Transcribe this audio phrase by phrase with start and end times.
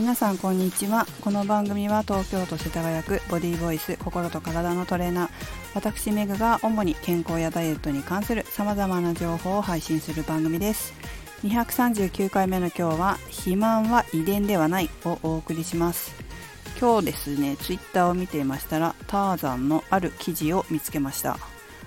[0.00, 1.06] 皆さんこんにちは。
[1.20, 5.30] この番組は東京都世田谷区ボディーボイス心と体のトレーナー。
[5.74, 10.94] 私メグが主に健康やダイエットに関するさまざまな情報を配信する番組です。
[11.44, 16.14] 239回目の今日は肥満は遺伝ではないをお送りします。
[16.80, 21.36] 今日ですねツイッターを見ていましたらターザンのある記事を見つけました、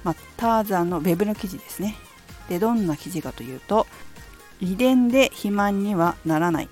[0.04, 1.96] まあ、ターザンのウェブの記事ですね。
[2.48, 3.88] でどんな記事かというと
[4.62, 6.70] 遺伝で肥満にはならない。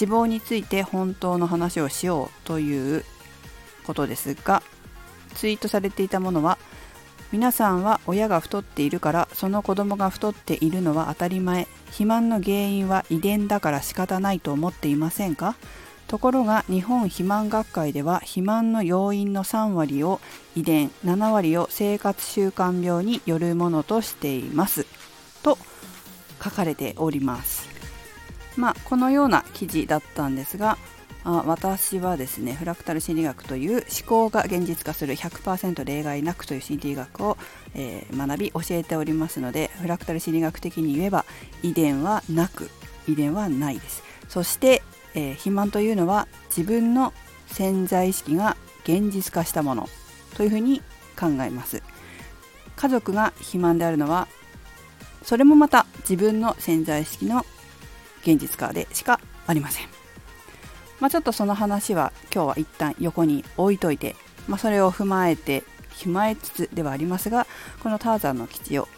[0.00, 3.04] 脂肪について本当の話をしようという
[3.86, 4.62] ことですが
[5.34, 6.58] ツイートされていたものは
[7.32, 11.66] 皆さんは親が太っているからその子供が太っているのは当たり前。
[11.86, 15.54] 肥満の原因は遺伝だから仕方ないと思っていませんか？
[16.08, 20.20] ところが日本肥満学会では肥満の要因の3割を
[20.54, 24.86] 遺伝7割を生活習慣病によるものとしています。
[25.42, 25.56] と
[26.42, 27.63] 書かれております、
[28.84, 30.78] このような記事だったんですが
[31.24, 37.38] あ私はですねフラクタル心理学という思考が現実化する100%例外なくという心理学を、
[37.74, 41.24] えー、学び教えておりますのでフラクタル心理学的に言えば
[41.62, 42.70] 遺伝はなく
[43.08, 44.02] 遺伝はないです。
[44.28, 44.82] そして、
[45.14, 47.12] えー、肥満というのは自分の
[47.46, 49.88] 潜在意識が現実化したもの
[50.36, 50.80] というふうに
[51.18, 51.82] 考えます。
[52.76, 54.26] 家族が肥満であるのは
[55.22, 57.46] それもまた自分の潜在意識の
[58.24, 59.88] 現実化でしかありません。
[61.00, 64.16] まあ、ちょっとその話は今日は一旦横に置いといて、
[64.48, 67.46] まあ、それを踏まえて踏まえつつではありますが
[67.82, 68.88] このターザンの基地を、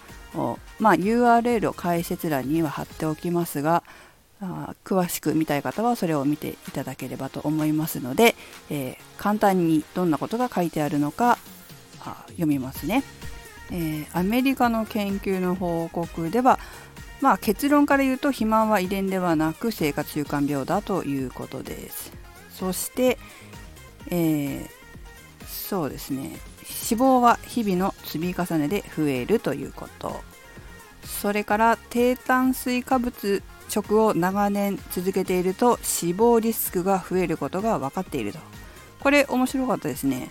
[0.78, 3.82] まあ、URL を解説欄には貼っておきますが
[4.40, 8.34] あ詳しく見たい方はそれを見ていただければと思いますので、
[8.68, 11.38] えー、簡単にどんなことが書いてあるのか
[12.28, 13.02] 読みますね、
[13.70, 16.58] えー、アメリカの研究の報告では
[17.20, 22.12] まあ、結論から言うと肥満は遺伝ではなく生活習慣病だということです。
[22.50, 23.18] そして、
[24.10, 24.68] えー、
[25.46, 26.38] そうですね。
[26.90, 30.20] 脂肪は日々の積み重ねで増えるということ。
[31.04, 38.38] それから低炭水化物食を長年続けていると死亡リスクが増えることが分かっていると。
[39.00, 40.30] これ面白かったですね。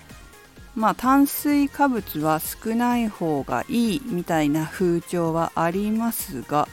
[0.76, 6.68] まあ炭水化物は少ない方がいいみたいな風潮はありますが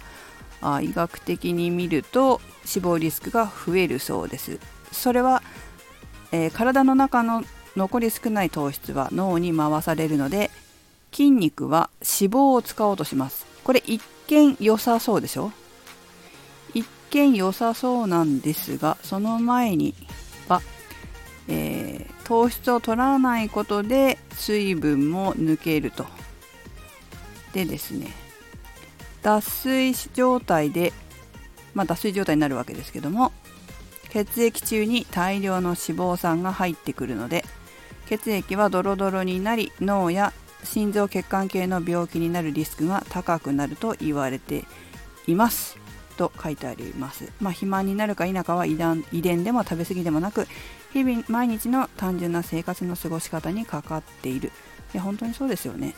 [0.61, 4.59] あ医学的に見ると死亡リスクが増えるそうです。
[4.91, 5.43] それは、
[6.33, 7.43] えー、体の中の
[7.77, 10.51] 残り少ない糖質は脳に回されるので
[11.13, 13.47] 筋肉は脂肪を使おうとします。
[13.65, 15.53] これ一見良さそうでしょ？
[16.75, 19.95] 一見良さそうなんですがその前に、
[22.33, 26.07] 糖質を取らないことで水分も抜けると
[27.53, 28.09] でですね
[29.21, 30.95] 脱水状態で、
[31.75, 33.33] まあ、脱水状態になるわけですけども
[34.09, 37.45] 血液中に大量の脂肪酸が入ってくるので
[38.07, 40.33] 血液はドロドロになり脳や
[40.65, 44.65] 心臓血管系の病気になるリスクが高くなると言われて
[45.27, 45.77] います
[46.17, 47.31] と書いてあります。
[47.41, 50.47] まあ、肥満になるか否かは遺伝でも食べ過ぎでもなく
[50.93, 54.53] 日々毎日の単純な生活の過ごし方にかかっている。
[54.95, 55.95] いや本当にそうですよね。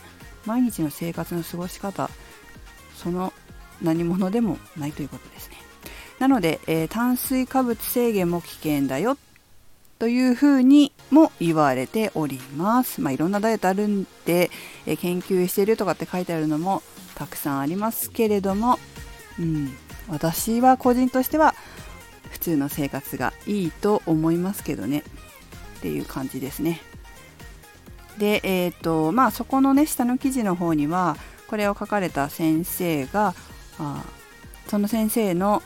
[0.47, 2.10] 毎日の生活の過ごし方
[2.97, 3.32] その
[3.82, 5.56] 何者でもないということですね。
[6.19, 9.19] なので、えー、炭水化物制限も危険だよ
[9.99, 13.00] というふうにも言われております。
[13.00, 14.50] まあ、いろんなダイエットあるんで、
[14.87, 16.82] えー、研究してるとかって書いてあるのも
[17.15, 18.78] たくさんありますけれども、
[19.38, 19.72] うん、
[20.09, 21.55] 私は個人としては
[22.44, 25.03] 通の生活がいいと思いますけどね
[25.78, 26.81] っていう感じですね。
[28.19, 31.16] で、えっ、ー、とまあそこのね下の記事の方には
[31.49, 33.34] これを書かれた先生が
[33.78, 34.05] あ
[34.69, 35.62] その先生の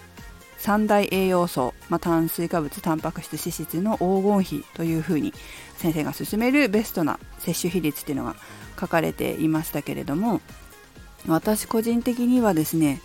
[0.57, 5.33] 三大栄養素、まあ、炭水化物タンパク質脂質の黄金比というふうに
[5.77, 8.35] 先生が勧めるベストな摂取比率っていうのが
[8.79, 10.41] 書かれていましたけれども
[11.29, 13.01] 私個人的にはですね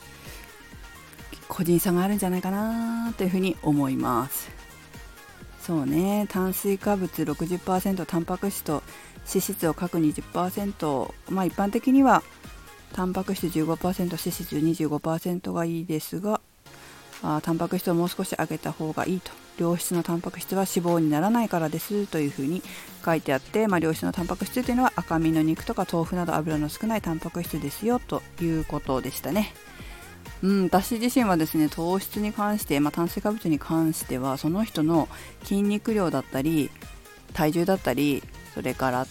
[1.54, 4.50] 個人差があるんじゃないかなというふうに思います。
[5.62, 6.26] そうね。
[6.28, 8.82] 炭水化物60%タンパク質と
[9.28, 12.24] 脂質を各20%まあ一般的には
[12.94, 16.42] タンパク質15%脂質25%がいいですが
[17.22, 19.32] あタンパク質をもう少し上げた方がいいと。
[19.60, 22.64] 良質のタンパク質は脂肪にならないからですというふうに
[23.06, 29.54] 書いてあって、まあ、良質のタンパク質というのは赤身の肉とか豆腐など油の少ないタンパク質ですよということでしたね。
[30.44, 35.08] うん、私自身はですね糖質に関して、まあ、炭水化物に関してはその人の
[35.44, 36.70] 筋肉量だったり
[37.34, 38.22] 体重だったり
[38.54, 39.08] それから、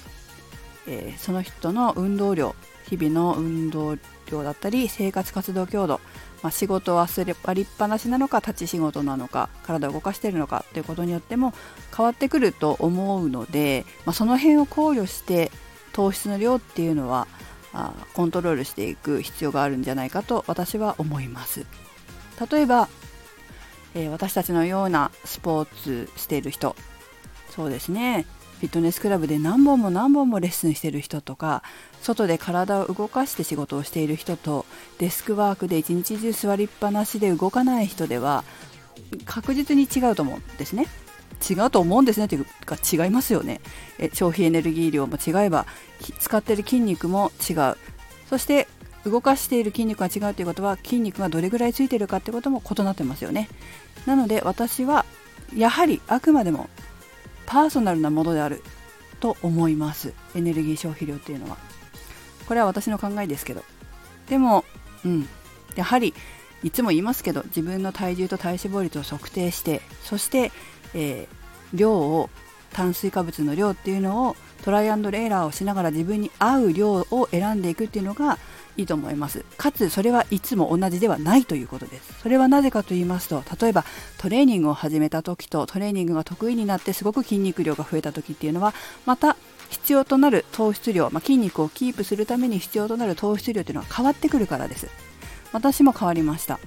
[0.86, 2.54] えー、その人の運動量
[2.86, 3.96] 日々の運動
[4.30, 6.00] 量だったり生活活動強度、
[6.42, 11.54] まあ、仕事はすれば立派なしなのか立ち仕事なのか体を動かしているのかということによっても
[11.96, 15.50] 変わってくると思うので、まあ、その辺を考慮して
[15.94, 17.26] 糖質の量っていうのは
[17.72, 21.66] あコントロールしていく必要があるんじゃないかと私は思います。
[22.50, 22.88] 例えば、
[23.94, 26.76] えー、私たちのようなスポーツしている人。
[27.50, 28.26] そうですね。
[28.62, 31.64] フィットネスクラブで何本も何本もレッスンしてる人とか
[32.00, 34.66] 外で体を動かして仕事をしている人と
[34.98, 38.44] デスクワークで一日中座りっぱなしで動かない人では
[39.24, 40.86] 確実に違うと思うんですね。
[41.48, 42.28] 違うと思うんですね。
[42.28, 43.60] というか違いますよね。
[43.98, 45.66] え消費エネルギー量も違えば
[46.18, 47.76] 使ってる筋肉も違う。
[48.28, 48.68] そして
[49.04, 53.48] 動かしている筋肉が違うということは筋肉がどれぐらいついてるかということも異なってますよね。
[54.06, 55.04] なので私は
[55.56, 56.68] やはりあくまでも
[57.46, 58.62] パーソナルなものである
[59.20, 60.14] と思います。
[60.34, 61.56] エネルギー消費量っていうのは。
[62.46, 63.64] これは私の考えですけど。
[64.28, 64.64] でも
[65.04, 65.28] うん。
[65.74, 66.14] やはり
[66.62, 70.52] いつも言いますけど自分の体重と体脂肪率を測定してそして、
[70.94, 72.30] えー、量を
[72.72, 78.38] 炭水化物の量っていうのをトライアンドレーラーをしながら自分に合う量を選んでいくっていうのが
[78.76, 79.44] いいと思います。
[79.58, 82.20] かつそれはいつも同じではないということです。
[82.22, 83.84] それはなぜかと言いますと例えば
[84.18, 88.72] トレーニングを始めた時とトレーニングが得意になってすごく筋肉量が増えた時っていうのは
[89.04, 89.36] また
[89.68, 95.11] 必要となる糖質量、まあ、筋肉をキープするために必要となる糖質量というのは変わってくるからです。
[95.52, 96.58] 私も変わりました。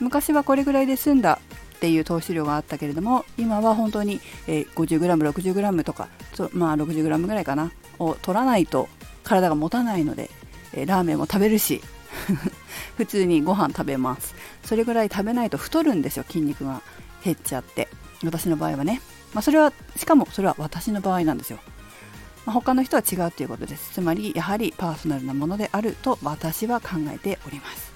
[0.00, 1.40] 昔はこれぐらいで済んだ
[1.76, 6.08] っていう糖質量があったけれども今は本当に、え 50g、60g とか
[6.52, 8.88] まあ 60g ぐらいかなを取らないと
[9.24, 10.30] 体が持たないので
[10.76, 11.80] え、ラーメンも食べるし
[12.96, 14.34] 普通にご飯食べます。
[14.64, 16.82] それぐらい食べないと太るんですよ筋肉が
[17.24, 17.88] 減っちゃって。
[18.24, 19.02] 私の場合はね、
[19.34, 21.58] まあ、それはしかもそれは私の場合なんですよ、
[22.46, 23.92] まあ、他の人は違うということです。
[23.92, 27.95] つまりやはりパーソナルなものであると私は考えております。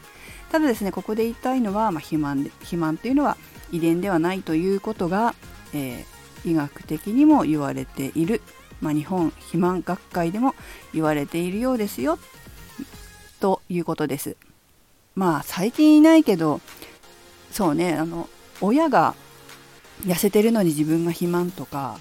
[0.51, 3.37] ただですねここで言いたいのは、まあ、肥満肥満というのは
[3.73, 5.35] 遺伝ではないということが、
[5.73, 8.43] えー、医学的にも言われている、
[8.81, 10.55] まあ、日本肥満学会でも
[10.93, 12.19] 言われているようですよ
[13.39, 14.37] ということです。
[15.15, 16.61] まあ最近いないけど
[17.51, 18.29] そうねあの
[18.61, 19.15] 親が
[20.05, 21.99] 痩せてるのに自分が肥満とか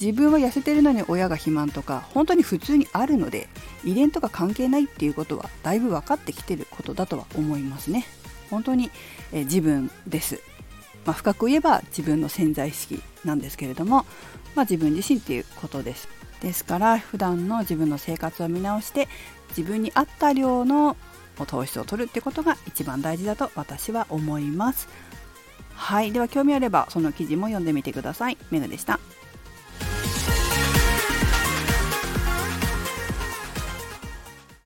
[0.00, 3.48] 自分は痩せてるのに親が肥満とか本当に普通にあるので
[3.84, 8.06] 遺伝とか関係ないっていうことはだいぶ分かってきてることだとは思いますね。
[8.50, 8.90] 本当に、
[9.32, 10.42] え自分です、
[11.06, 14.06] まあ、深く言えば自分の潜在意識なんですけれども、
[14.56, 16.08] まあ、自分自身っていうことです。
[16.40, 19.08] ですから普段の自分の生活を見直して
[19.50, 20.96] 自分に合った量の
[21.46, 24.88] 糖質を取るってことが一番大事だと私は思います。
[25.74, 26.12] はい。
[26.12, 28.38] では興味あればその記事も読んでみてください。
[28.50, 28.98] メグでした。